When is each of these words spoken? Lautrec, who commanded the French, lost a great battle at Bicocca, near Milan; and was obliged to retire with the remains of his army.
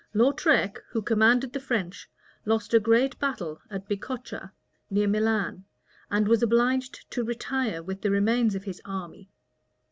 Lautrec, 0.15 0.79
who 0.89 1.01
commanded 1.03 1.53
the 1.53 1.59
French, 1.59 2.09
lost 2.43 2.73
a 2.73 2.79
great 2.79 3.19
battle 3.19 3.61
at 3.69 3.87
Bicocca, 3.87 4.51
near 4.89 5.07
Milan; 5.07 5.63
and 6.09 6.27
was 6.27 6.41
obliged 6.41 7.07
to 7.11 7.23
retire 7.23 7.83
with 7.83 8.01
the 8.01 8.09
remains 8.09 8.55
of 8.55 8.63
his 8.63 8.81
army. 8.83 9.29